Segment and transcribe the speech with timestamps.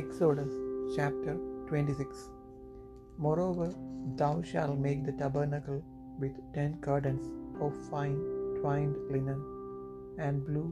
[0.00, 0.52] Exodus
[0.94, 1.32] chapter
[1.68, 2.18] 26
[3.24, 3.68] Moreover,
[4.20, 5.78] thou shalt make the tabernacle
[6.22, 7.24] with ten curtains
[7.64, 8.18] of fine
[8.58, 9.40] twined linen,
[10.26, 10.68] and blue,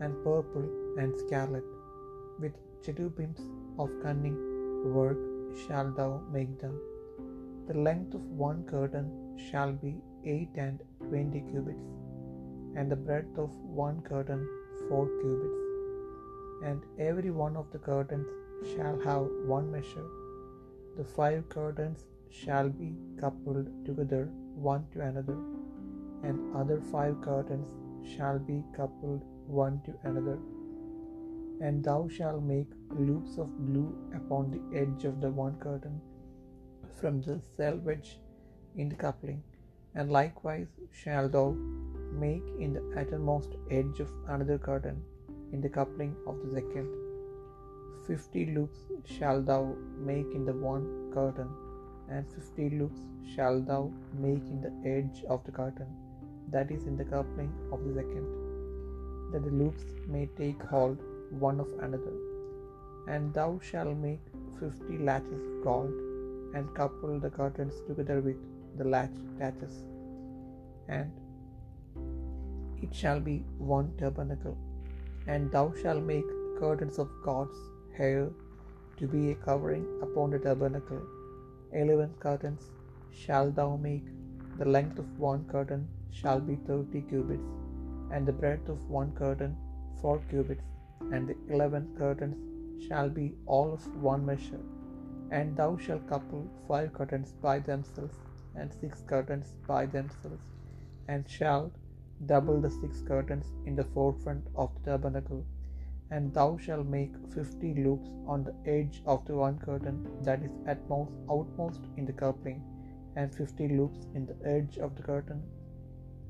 [0.00, 0.66] and purple,
[1.00, 1.68] and scarlet.
[2.42, 3.40] With cherubims
[3.82, 4.38] of cunning
[4.98, 5.22] work
[5.62, 6.74] shalt thou make them.
[7.68, 9.08] The length of one curtain
[9.46, 9.94] shall be
[10.34, 11.88] eight and twenty cubits,
[12.76, 13.54] and the breadth of
[13.84, 14.44] one curtain
[14.88, 15.62] four cubits.
[16.68, 18.28] And every one of the curtains
[18.74, 20.06] shall have one measure.
[20.96, 25.38] The five curtains shall be coupled together one to another,
[26.22, 27.68] and other five curtains
[28.04, 30.38] shall be coupled one to another.
[31.60, 36.00] And thou shalt make loops of blue upon the edge of the one curtain
[37.00, 38.20] from the selvage
[38.76, 39.42] in the coupling,
[39.94, 41.50] and likewise shalt thou
[42.12, 45.02] make in the uttermost edge of another curtain
[45.52, 47.07] in the coupling of the second.
[48.08, 48.78] Fifty loops
[49.14, 49.62] shalt thou
[50.10, 51.50] make in the one curtain,
[52.14, 53.80] and fifty loops shalt thou
[54.26, 55.90] make in the edge of the curtain
[56.54, 58.28] that is in the coupling of the second,
[59.32, 60.98] that the loops may take hold
[61.46, 62.16] one of another.
[63.12, 64.24] And thou shalt make
[64.58, 65.94] fifty taches of gold,
[66.56, 68.40] and couple the curtains together with
[68.78, 69.74] the latch taches,
[70.98, 71.12] and
[72.86, 73.38] it shall be
[73.76, 74.56] one tabernacle.
[75.26, 77.58] And thou shalt make curtains of God's
[77.98, 78.24] hair
[78.98, 81.02] to be a covering upon the tabernacle.
[81.82, 82.64] Eleven curtains
[83.22, 84.06] shalt thou make.
[84.60, 85.82] The length of one curtain
[86.18, 87.50] shall be thirty cubits,
[88.12, 89.56] and the breadth of one curtain
[90.00, 90.68] four cubits,
[91.12, 92.38] and the eleven curtains
[92.86, 94.64] shall be all of one measure.
[95.38, 98.16] And thou shalt couple five curtains by themselves,
[98.58, 100.46] and six curtains by themselves,
[101.12, 101.74] and shalt
[102.32, 105.42] double the six curtains in the forefront of the tabernacle.
[106.10, 110.56] And thou shalt make fifty loops on the edge of the one curtain that is
[110.66, 112.62] at most outmost in the coupling,
[113.16, 115.42] and fifty loops in the edge of the curtain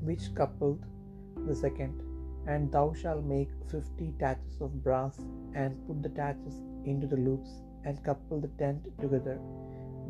[0.08, 0.84] which coupled
[1.46, 2.02] the second.
[2.46, 5.16] And thou shalt make fifty taches of brass,
[5.54, 7.50] and put the taches into the loops,
[7.84, 9.38] and couple the tent together,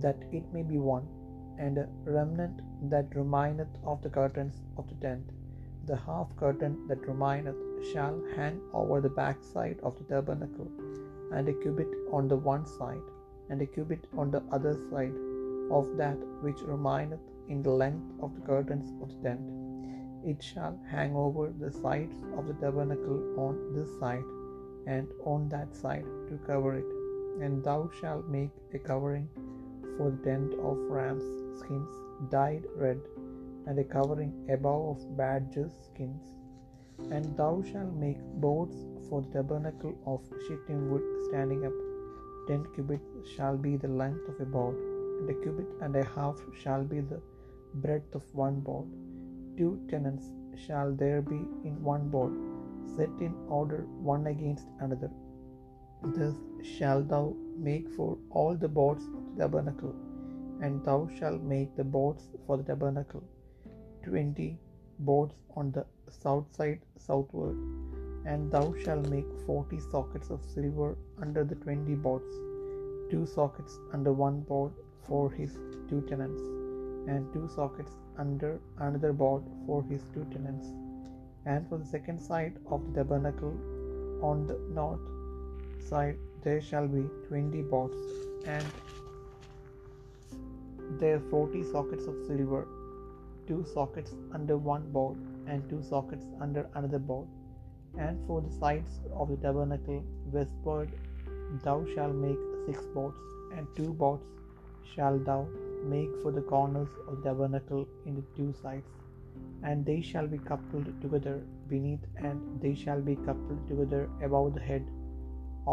[0.00, 1.08] that it may be one.
[1.58, 5.24] And a remnant that remaineth of the curtains of the tent,
[5.86, 10.70] the half curtain that remaineth, shall hang over the backside of the tabernacle,
[11.32, 13.08] and a cubit on the one side,
[13.50, 15.14] and a cubit on the other side
[15.70, 19.50] of that which remaineth in the length of the curtains of the tent.
[20.24, 24.24] It shall hang over the sides of the tabernacle on this side
[24.86, 26.84] and on that side to cover it.
[27.40, 29.28] And thou shalt make a covering
[29.96, 31.88] for the tent of rams' skins
[32.30, 33.00] dyed red,
[33.66, 36.37] and a covering above of badgers' skins.
[37.10, 38.76] And thou shalt make boards
[39.08, 41.72] for the tabernacle of shittim wood standing up.
[42.48, 44.76] Ten cubits shall be the length of a board,
[45.20, 47.20] and a cubit and a half shall be the
[47.74, 48.86] breadth of one board.
[49.56, 50.32] Two tenons
[50.66, 52.34] shall there be in one board,
[52.96, 53.80] set in order
[54.12, 55.10] one against another.
[56.02, 59.94] Thus shalt thou make for all the boards of the tabernacle,
[60.62, 63.24] and thou shalt make the boards for the tabernacle.
[64.04, 64.58] Twenty
[64.98, 67.56] boards on the south side southward,
[68.26, 72.32] and thou shalt make forty sockets of silver under the twenty boards,
[73.10, 74.72] two sockets under one board
[75.06, 75.58] for his
[75.88, 76.40] two tenons,
[77.08, 80.74] and two sockets under another board for his two tenons.
[81.46, 83.56] And for the second side of the tabernacle
[84.22, 85.00] on the north
[85.88, 87.96] side there shall be twenty boards,
[88.46, 88.64] and
[91.00, 92.66] there forty sockets of silver,
[93.46, 95.16] two sockets under one board,
[95.48, 97.28] and two sockets under another board.
[97.98, 100.90] And for the sides of the tabernacle westward
[101.64, 103.18] thou shalt make six boards,
[103.56, 104.26] and two boards
[104.94, 105.40] shalt thou
[105.92, 108.90] make for the corners of the tabernacle in the two sides,
[109.62, 111.36] and they shall be coupled together
[111.68, 114.86] beneath, and they shall be coupled together above the head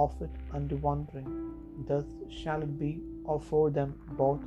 [0.04, 0.30] of it
[0.60, 1.32] unto one ring.
[1.90, 2.92] Thus shall it be
[3.50, 3.92] for them
[4.24, 4.44] both.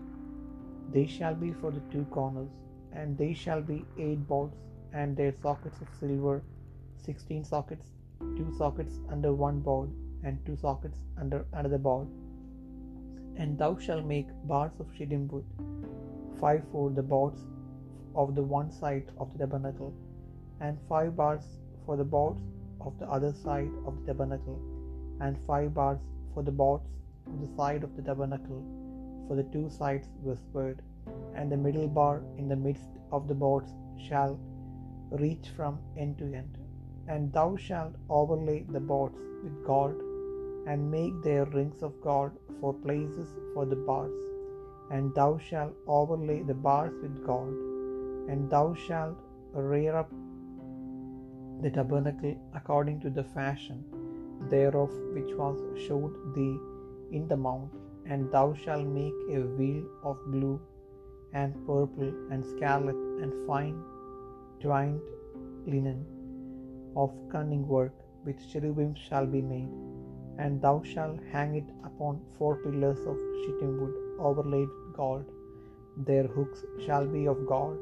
[0.95, 2.51] They shall be for the two corners,
[2.93, 4.57] and they shall be eight boards,
[4.93, 6.43] and their sockets of silver,
[6.97, 7.89] sixteen sockets,
[8.37, 9.91] two sockets under one board,
[10.25, 12.09] and two sockets under another board.
[13.37, 15.45] And thou shalt make bars of shittim wood,
[16.41, 17.41] five for the boards
[18.15, 19.95] of the one side of the tabernacle,
[20.61, 21.45] and five bars
[21.87, 22.41] for the boards
[22.81, 24.59] of the other side of the tabernacle,
[25.21, 26.01] and five bars
[26.35, 26.89] for the boards
[27.27, 28.65] of the side of the tabernacle,
[29.27, 30.83] for the two sides westward,
[31.35, 33.71] and the middle bar in the midst of the boards
[34.09, 34.39] shall
[35.11, 36.59] reach from end to end.
[37.07, 40.01] And thou shalt overlay the boards with gold,
[40.67, 44.13] and make their rings of gold for places for the bars.
[44.91, 47.55] And thou shalt overlay the bars with gold,
[48.31, 49.17] and thou shalt
[49.53, 50.11] rear up
[51.63, 53.85] the tabernacle according to the fashion
[54.51, 56.59] thereof which was showed thee
[57.11, 57.71] in the mount.
[58.07, 60.61] And thou shalt make a veil of blue
[61.33, 63.79] and purple and scarlet and fine
[64.61, 65.01] twined
[65.67, 66.01] linen
[66.97, 69.73] of cunning work with cherubim shall be made,
[70.39, 73.95] and thou shalt hang it upon four pillars of shittim wood
[74.29, 75.27] overlaid with gold.
[76.09, 77.79] Their hooks shall be of gold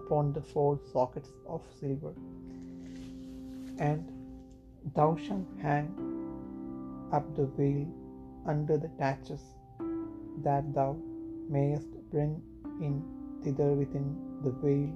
[0.00, 2.12] upon the four sockets of silver.
[3.78, 4.12] And
[4.94, 5.88] thou shalt hang
[7.12, 7.86] up the veil
[8.46, 9.44] under the taches,
[10.42, 10.96] that thou
[11.48, 12.42] mayest bring
[12.80, 13.02] in
[13.42, 14.08] thither within
[14.44, 14.90] the veil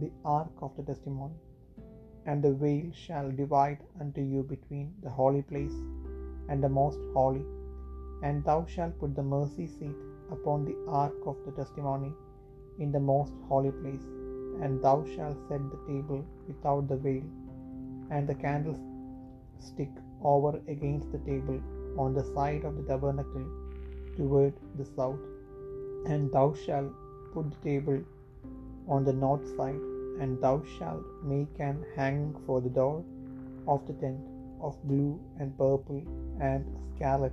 [0.00, 1.34] the ark of the testimony.
[2.26, 5.74] And the veil shall divide unto you between the holy place
[6.48, 7.44] and the most holy.
[8.22, 9.96] And thou shalt put the mercy seat
[10.30, 12.12] upon the ark of the testimony
[12.78, 14.04] in the most holy place.
[14.62, 17.24] And thou shalt set the table without the veil,
[18.10, 19.90] and the candlestick
[20.22, 21.60] over against the table
[21.98, 23.46] on the side of the tabernacle
[24.16, 25.18] toward the south.
[26.06, 26.92] And thou shalt
[27.34, 28.02] put the table
[28.88, 29.80] on the north side,
[30.20, 33.04] and thou shalt make an hanging for the door
[33.66, 34.20] of the tent
[34.60, 36.02] of blue and purple
[36.40, 36.64] and
[36.94, 37.32] scarlet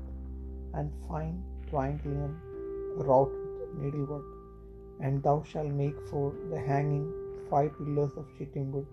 [0.74, 2.36] and fine twined linen
[2.96, 4.26] wrought with needlework.
[5.02, 7.12] And thou shalt make for the hanging
[7.50, 8.88] five pillars of shittim wood,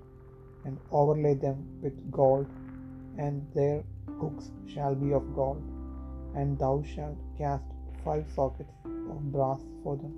[0.64, 2.47] and overlay them with gold,
[3.19, 3.82] and their
[4.20, 5.62] hooks shall be of gold.
[6.35, 7.64] And thou shalt cast
[8.05, 10.14] five sockets of brass for them.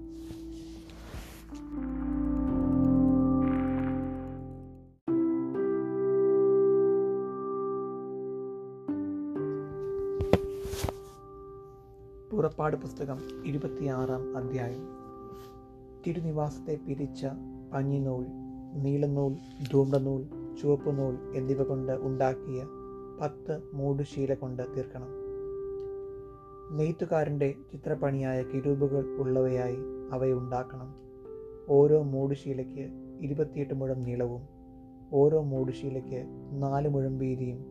[12.39, 14.89] പുറപ്പാട് പുസ്തകം ഇരുപത്തിയാറാം അധ്യായം.
[16.07, 17.27] തിരുനിവാസത്തെ പിരിച്ച
[17.73, 18.27] പഞ്ഞിനൂൽ
[18.83, 19.37] നീളനൂൽ
[19.73, 20.23] ധൂമ്രനൂൽ
[20.63, 22.67] ചുവപ്പുനൂൽ എന്നിവ കൊണ്ട് ഉണ്ടാക്കിയ
[23.21, 25.09] പത്ത് മൂടുശീല കൊണ്ട് തീർക്കണം.
[26.77, 29.77] നെയ്ത്തുകാരന്റെ ചിത്രപ്പണിയായ കിരൂപുകൾ ഉള്ളവയായി
[30.13, 30.95] അവയുണ്ടാക്കണം
[31.69, 32.89] ഓരോ മൂടുശീലയ്ക്ക്
[33.21, 34.43] ഇരുപത്തിയെട്ട് മുഴം നീളവും
[35.13, 36.27] ഓരോ മൂടുശീലയ്ക്ക്
[36.63, 37.65] നാല് മുഴം വീതിയും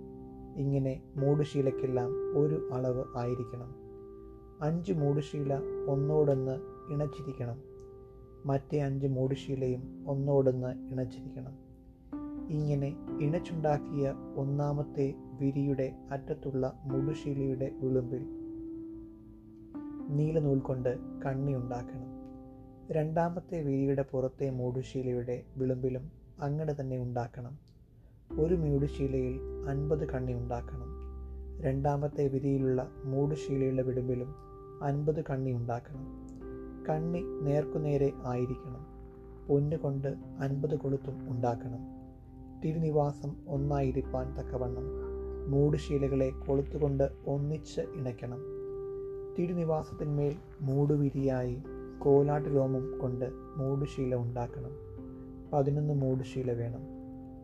[0.58, 2.10] ഇങ്ങനെ മൂടുശീലയ്ക്കെല്ലാം
[2.40, 3.87] ഒരു അളവ് ആയിരിക്കണം.
[4.62, 5.54] അഞ്ച് മൂടുശീല
[5.88, 6.60] ഒന്നോടൊന്ന്
[6.94, 7.58] ഇണച്ചിരിക്കണം.
[8.46, 11.52] മറ്റേ അഞ്ച് മൂടുശീലയും ഒന്നോടൊന്ന് ഇണച്ചിരിക്കണം.
[12.50, 18.26] ഇങ്ങനെ ഇണച്ചുണ്ടാക്കിയ ഒന്നാമത്തെ വിരിയുടെ അറ്റത്തുള്ള മുടുശീലയുടെ വിളുമ്പിൽ
[20.10, 22.08] നീലനൂൽ കൊണ്ട് കണ്ണി ഉണ്ടാക്കണം.
[22.92, 27.58] രണ്ടാമത്തെ വിരിയുടെ പുറത്തെ മൂടുശീലയുടെ വിളുമ്പിലും അങ്ങനെ തന്നെ ഉണ്ടാക്കണം.
[28.40, 29.40] ഒരു മൂടുശീലയിൽ
[29.70, 31.08] അൻപത് കണ്ണി ഉണ്ടാക്കണം.
[31.62, 34.47] രണ്ടാമത്തെ വിരിയിലുള്ള മൂടുശീലയുടെ വിടുമ്പിലും
[34.82, 36.28] അൻപത് കണ്ണി ഉണ്ടാക്കണം.
[36.90, 38.86] കണ്ണി നേർക്കുനേരെ ആയിരിക്കണം.
[39.48, 41.80] പൊന്ന് കൊണ്ട് അൻപത് കൊളുത്തും ഉണ്ടാക്കണം.
[42.66, 44.84] തിരുനിവാസം ഒന്നായിരിക്കാൻ തക്കവണ്ണം.
[45.52, 48.40] മൂടുശീലകളെ കൊളുത്തുകൊണ്ട് ഒന്നിച്ച് ഇണയ്ക്കണം.
[49.40, 51.64] തിരുനിവാസത്തിന്മേൽ മൂടുവിരിയായി
[52.00, 53.26] കോലാട്ട് രോമം കൊണ്ട്
[53.58, 54.72] മൂടുശീല ഉണ്ടാക്കണം.
[55.54, 56.98] പതിനൊന്ന് മൂടുശീല വേണം.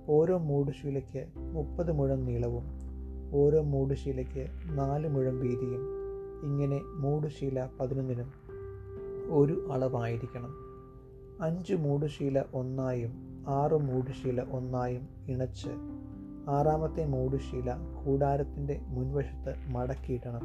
[0.07, 2.63] ഓരോ മൂടുശീലയ്ക്ക് മുപ്പത് മുഴം നീളവും
[3.33, 4.47] ഓരോ മൂടുശീലയ്ക്ക്
[4.77, 6.02] നാല് മുഴം വീതിയും
[6.43, 8.33] ഇങ്ങനെ മൂടുശീല പതിനൊന്നിനും
[9.31, 10.53] ഒരു അളവായിരിക്കണം.
[11.41, 15.69] അഞ്ച് മൂടുശീല ഒന്നായും ആറ് മൂടുശീല ഒന്നായും ഇണച്ച്
[16.49, 17.71] ആറാമത്തെ മൂടുശീല
[18.05, 20.41] കൂടാരത്തിന്റെ മുൻവശത്ത് മടക്കിയിടണം.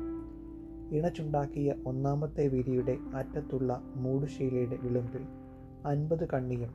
[0.94, 5.22] ഇണച്ചുണ്ടാക്കിയ ഒന്നാമത്തെ വിരിയുടെ അറ്റത്തുള്ള മൂടുശീലയുടെ വിളുമ്പിൽ
[5.86, 6.70] അൻപത് കണ്ണിയും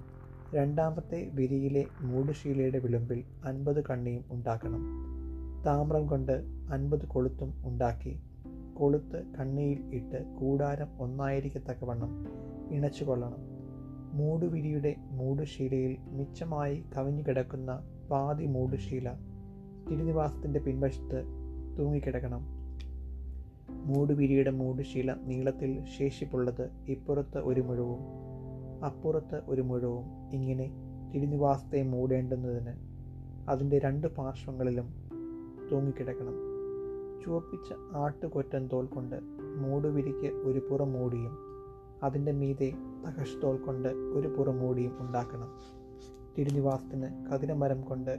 [0.53, 4.82] രണ്ടാമത്തെ വിരിയിലെ മൂടുശീലയുടെ വിളുമ്പിൽ അൻപത് കണ്ണിയും ഉണ്ടാക്കണം.
[5.65, 8.20] താമ്രം കൊണ്ട് അൻപത് കൊളുത്തും ഉണ്ടാക്കി
[8.74, 12.25] കൊളുത്ത് കണ്ണിയിൽ ഇട്ട് കൂടാരം ഒന്നായിരിക്കത്തക്കവണ്ണം
[12.72, 13.53] ഇണച്ചു കൊള്ളണം.
[14.13, 19.13] മൂടുവിരിയുടെ മൂടുശീലയിൽ മിച്ചമായി കവിഞ്ഞു കിടക്കുന്ന പാതി മൂടുശീല
[19.89, 21.24] തിരുനിവാസത്തിന്റെ പിൻവശത്ത്
[21.80, 22.46] തൂങ്ങിക്കിടക്കണം.
[23.70, 28.00] മൂടുവിരിയുടെ മൂടുശീല നീളത്തിൽ ശേഷിപ്പുള്ളത് ഇപ്പുറത്ത് ഒരു മുഴുവും
[28.86, 30.72] അപ്പുറത്ത് ഒരു മുഴുവും ഇങ്ങനെ
[31.13, 32.74] തിരുനിവാസത്തെ മൂടേണ്ടുന്നതിന്
[33.50, 34.94] അതിന്റെ രണ്ട് പാർശ്വങ്ങളിലും
[35.72, 36.52] തൂങ്ങിക്കിടക്കണം.
[37.25, 39.15] ചുവപ്പിച്ച ആട്ടുകൊറ്റൻ തോൽ കൊണ്ട്
[39.58, 41.38] മൂടുവിരിക്ക് ഒരു പുറം മൂടിയും
[42.03, 42.74] അതിന്റെ മീതെ
[43.08, 45.48] തകഷ് തോൽ കൊണ്ട് ഒരു പുറം മൂടിയും ഉണ്ടാക്കണം.
[46.38, 48.18] തിരുനിവാസത്തിന് കതിരമരം കൊണ്ട്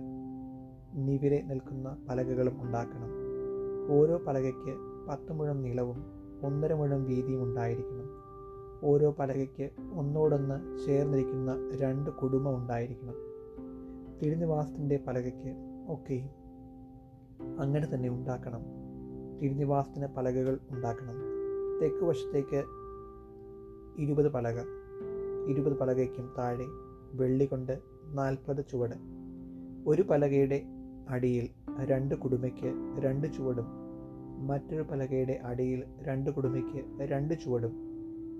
[0.94, 3.08] നിവിരെ നിൽക്കുന്ന പലകകളും ഉണ്ടാക്കണം.
[3.98, 4.76] ഓരോ പലകയ്ക്ക്
[5.08, 6.04] പത്ത് മുഴം നീളവും
[6.42, 8.24] ഒന്നര മുഴം വീതിയും ഉണ്ടായിരിക്കണം.
[8.84, 13.14] ഓരോ പലകയ്ക്ക് ഒന്നോടൊന്ന് ചേർന്നിരിക്കുന്ന രണ്ട് കുടുംബം ഉണ്ടായിരിക്കണം.
[14.22, 15.54] തിരുനിവാസത്തിന്റെ പലകയ്ക്ക്
[15.88, 16.30] ഒക്കെയും
[17.60, 18.83] അങ്ങനെ തന്നെ ഉണ്ടാക്കണം.
[19.42, 21.14] തിരുനിവാസത്തിന് പലകകൾ ഉണ്ടാക്കണം.
[21.82, 22.64] തെക്ക് വശത്തേക്ക്
[23.98, 24.60] ഇരുപത് പലക.
[25.48, 26.64] ഇരുപത് പലകയ്ക്കും താഴെ
[27.12, 28.94] വെള്ളി കൊണ്ട് നാൽപ്പത് ചുവട്.
[29.86, 30.62] ഒരു പലകയുടെ
[31.08, 31.48] അടിയിൽ
[31.84, 33.66] രണ്ട് കുടുമയ്ക്ക് രണ്ട് ചുവടും
[34.46, 37.72] മറ്റൊരു പലകയുടെ അടിയിൽ രണ്ട് കുടുമയ്ക്ക് രണ്ട് ചുവടും.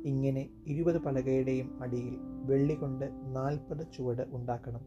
[0.04, 4.80] ഇങ്ങനെ ഇരുപത് പലകയുടെയും അടിയിൽ വെള്ളി കൊണ്ട് നാൽപ്പത് ചുവട് ഉണ്ടാക്കണം.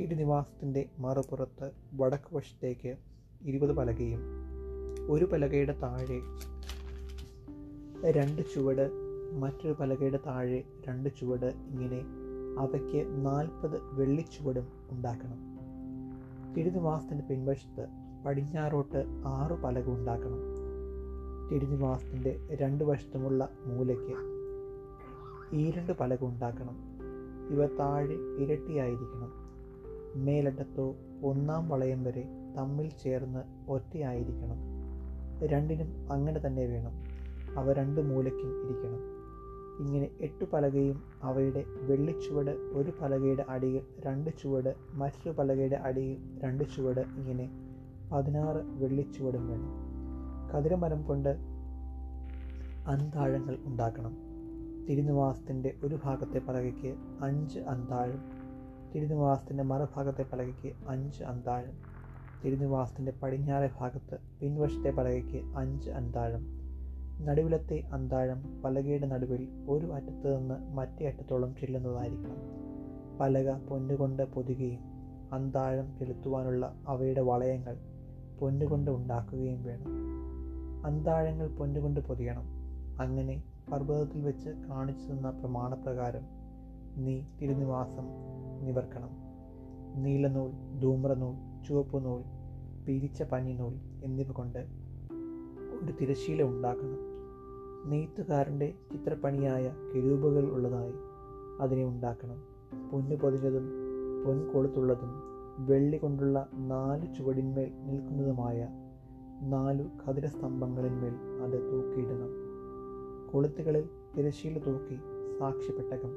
[0.00, 2.96] തിരുനിവാസത്തിന്റെ മറുപുറത്ത് വടക്ക് വശത്തേക്ക്
[3.42, 4.43] ഇരുപത് പലകയും
[5.08, 6.20] ഒരു പലകയുടെ താഴെ
[8.10, 8.90] രണ്ട് ചുവട്
[9.32, 12.04] മറ്റൊരു പലകയുടെ താഴെ രണ്ട് ചുവട് ഇങ്ങനെ
[12.58, 15.54] അവയ്ക്ക് നാൽപ്പത് വെള്ളിച്ചുവടും ഉണ്ടാക്കണം.
[16.54, 17.86] തിരുനിവാസത്തിന്റെ പിൻവശത്ത്
[18.26, 20.38] പടിഞ്ഞാറോട്ട് ആറ് പലക ഉണ്ടാക്കണം.
[21.52, 24.34] തിരുനിവാസത്തിന്റെ രണ്ട് വശത്തുമുള്ള മൂലയ്ക്ക്
[25.56, 26.76] ഈ രണ്ട് പലക ഉണ്ടാക്കണം.
[27.50, 29.32] ഇവ താഴെ ഇരട്ടിയായിരിക്കണം.
[30.16, 34.73] മേലറ്റത്തോ ഒന്നാം വളയം വരെ തമ്മിൽ ചേർന്ന് ഒറ്റയായിരിക്കണം.
[35.46, 36.92] രണ്ടിനും അങ്ങനെ തന്നെ വേണം.
[37.58, 39.14] അവ രണ്ട് മൂലയ്ക്കും ഇരിക്കണം.
[39.78, 47.00] ഇങ്ങനെ എട്ട് പലകയും അവയുടെ വെള്ളിച്ചുവട് ഒരു പലകയുടെ അടിയിൽ രണ്ട് ചുവട് മറ്റൊരു പലകയുടെ അടിയിൽ രണ്ട് ചുവട്
[47.00, 47.50] ഇങ്ങനെ
[48.12, 49.70] പതിനാറ് വെള്ളിച്ചുവടും വേണം.
[50.50, 51.28] കതിരമരം കൊണ്ട്
[52.86, 54.16] അന്താഴങ്ങൾ ഉണ്ടാക്കണം.
[54.88, 58.22] തിരുനിവാസത്തിന്റെ ഒരു ഭാഗത്തെ പലകയ്ക്ക് അഞ്ച് അന്താഴം
[58.94, 61.83] തിരുനിവാസത്തിന്റെ മറുഭാഗത്തെ പലകയ്ക്ക് അഞ്ച് അന്താഴം
[62.44, 66.46] തിരുനിവാസത്തിന്റെ പടിഞ്ഞാറെ ഭാഗത്ത് പിൻവശത്തെ പലകയ്ക്ക് അഞ്ച് അന്താഴം.
[67.26, 72.36] നടുവിലത്തെ അന്താഴം പലകയുടെ നടുവിൽ ഒരു അറ്റത്ത് നിന്ന് മറ്റേ അറ്റത്തോളം ചെല്ലുന്നതായിരിക്കണം.
[73.20, 74.80] പലക പൊന്നുകൊണ്ട് പൊതുകയും
[75.32, 77.76] അന്താഴം ചെലുത്തുവാനുള്ള അവയുടെ വളയങ്ങൾ
[78.40, 79.86] പൊന്നുകൊണ്ട് ഉണ്ടാക്കുകയും വേണം.
[80.86, 82.44] അന്താഴങ്ങൾ പൊന്നുകൊണ്ട് പൊതിയണം.
[83.00, 86.22] അങ്ങനെ പർവതത്തിൽ വെച്ച് കാണിച്ചു തന്ന പ്രമാണപ്രകാരം
[86.96, 88.04] നീ തിരുനിവാസം
[88.64, 89.10] നിവർക്കണം.
[90.02, 92.33] നീലനൂൽ ധൂമ്രനൂൽ ചുവപ്പുനൂൽ
[92.86, 94.66] പിരിച്ച പഞ്ഞിനൂൽ എന്നിവ കൊണ്ട്
[95.82, 96.98] ഒരു തിരശീല ഉണ്ടാക്കണം.
[97.90, 100.92] നെയ്ത്തുകാരന്റെ ചിത്രപ്പണിയായ കിരൂപുകൾ ഉള്ളതായി
[101.60, 102.42] അതിനെ ഉണ്ടാക്കണം.
[102.90, 103.70] പൊന്നു പൊതിഞ്ഞതും
[104.24, 105.08] പൊൻകൊളുത്തുള്ളതും
[105.66, 108.68] വെള്ളി കൊണ്ടുള്ള നാല് ചുവടിന്മേൽ നിൽക്കുന്നതുമായ
[109.42, 112.30] നാലു ഖതിരസ്തംഭങ്ങളിന്മേൽ അത് തൂക്കിയിടണം.
[113.32, 114.98] കൊളുത്തുകളിൽ തിരശീല തൂക്കി
[115.38, 116.16] സാക്ഷിപ്പെട്ടകം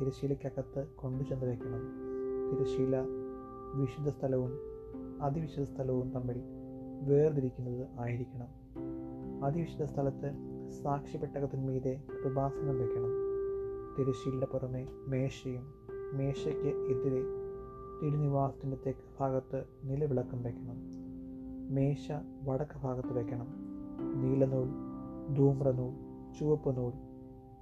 [0.00, 1.80] തിരശീലയ്ക്കകത്ത് കൊണ്ടുചെന്ന് വയ്ക്കണം.
[2.50, 2.96] തിരശീല
[3.74, 4.71] വിശുദ്ധ സ്ഥലവും
[5.22, 6.38] അതിവിശുദ്ധ സ്ഥലവും തമ്മിൽ
[7.02, 8.50] വേർതിരിക്കുന്നത് ആയിരിക്കണം.
[9.44, 10.28] അതിവിശുദ്ധ സ്ഥലത്ത്
[10.82, 13.12] സാക്ഷിപ്പെട്ടകത്തിന്മീതെ കൃപാസനം വയ്ക്കണം
[13.98, 15.64] തിരശ്ശീലിന്റെ പുറമെ മേശയും
[16.12, 17.22] മേശയ്ക്ക് എതിരെ
[18.00, 20.78] തിരുനിവാസത്തിന്റെ തെക്ക് ഭാഗത്ത് നിലവിളക്കം വയ്ക്കണം
[21.74, 22.12] മേശ
[22.42, 23.48] വടക്ക് ഭാഗത്ത് വയ്ക്കണം
[24.22, 24.68] നീലനൂൽ
[25.34, 25.92] ധൂമ്രനൂൽ
[26.38, 26.92] ചുവപ്പ് നൂൽ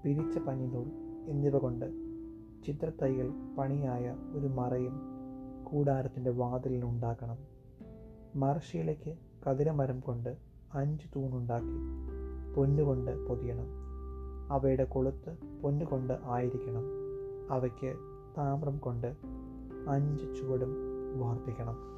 [0.05, 0.89] പിരിച്ച പഞ്ഞിനൂൽ
[1.27, 1.87] എന്നിവ കൊണ്ട്
[2.67, 5.20] ചിത്രത്തൈകൾ പണിയായ ഒരു മറയും
[5.71, 7.39] കൂടാരത്തിന്റെ വാതിലിനുണ്ടാക്കണം
[8.37, 9.15] മറശീലയ്ക്ക്
[9.47, 10.37] കതിരമരം കൊണ്ട്
[10.75, 11.79] അഞ്ച് തൂണുണ്ടാക്കി
[12.55, 13.67] പൊന്നുകൊണ്ട് പൊതിയണം.
[14.53, 16.83] അവയുടെ കൊളുത്ത് പൊന്നുകൊണ്ട് ആയിരിക്കണം.
[17.51, 17.95] അവയ്ക്ക്
[18.39, 19.17] താമ്രം കൊണ്ട്
[19.89, 20.75] അഞ്ച് ചുവടും
[21.21, 21.91] വാർപ്പിക്കണം